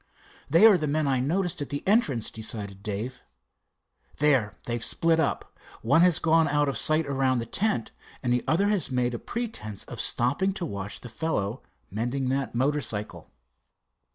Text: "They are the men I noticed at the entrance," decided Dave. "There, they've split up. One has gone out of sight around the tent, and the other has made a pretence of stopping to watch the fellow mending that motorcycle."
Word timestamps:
"They 0.49 0.65
are 0.65 0.79
the 0.79 0.87
men 0.87 1.05
I 1.05 1.19
noticed 1.19 1.61
at 1.61 1.69
the 1.69 1.87
entrance," 1.87 2.31
decided 2.31 2.81
Dave. 2.81 3.21
"There, 4.17 4.51
they've 4.65 4.83
split 4.83 5.19
up. 5.19 5.55
One 5.83 6.01
has 6.01 6.17
gone 6.17 6.47
out 6.47 6.67
of 6.67 6.75
sight 6.75 7.05
around 7.05 7.37
the 7.37 7.45
tent, 7.45 7.91
and 8.23 8.33
the 8.33 8.43
other 8.47 8.67
has 8.69 8.89
made 8.89 9.13
a 9.13 9.19
pretence 9.19 9.83
of 9.85 10.01
stopping 10.01 10.53
to 10.53 10.65
watch 10.65 11.01
the 11.01 11.07
fellow 11.09 11.61
mending 11.91 12.29
that 12.29 12.55
motorcycle." 12.55 13.29